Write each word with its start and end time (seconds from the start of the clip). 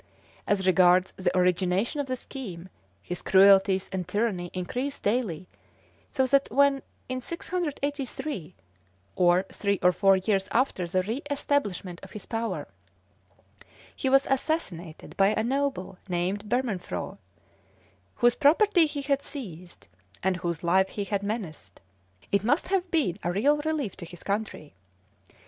As 0.47 0.65
regards 0.65 1.11
the 1.15 1.29
originator 1.37 1.99
of 1.99 2.07
the 2.07 2.15
scheme, 2.17 2.69
his 3.03 3.21
cruelties 3.21 3.87
and 3.93 4.07
tyranny 4.07 4.49
increased 4.51 5.03
daily, 5.03 5.47
so 6.11 6.25
that 6.25 6.49
when 6.49 6.81
in 7.07 7.21
683, 7.21 8.55
or 9.15 9.43
three 9.51 9.77
or 9.83 9.91
four 9.91 10.15
years 10.17 10.47
after 10.51 10.87
the 10.87 11.03
re 11.03 11.21
establishment 11.29 11.99
of 12.01 12.13
his 12.13 12.25
power, 12.25 12.67
he 13.95 14.09
was 14.09 14.25
assassinated 14.27 15.15
by 15.17 15.27
a 15.37 15.43
noble 15.43 15.99
named 16.09 16.49
Bermenfroy, 16.49 17.19
whose 18.15 18.33
property 18.33 18.87
he 18.87 19.03
had 19.03 19.21
seized, 19.21 19.85
and 20.23 20.37
whose 20.37 20.63
life 20.63 20.89
he 20.89 21.03
had 21.03 21.21
menaced, 21.21 21.79
it 22.31 22.43
must 22.43 22.69
have 22.69 22.89
been 22.89 23.19
a 23.21 23.31
real 23.31 23.57
relief 23.59 23.95
to 23.97 24.05
his 24.07 24.23
country. 24.23 24.73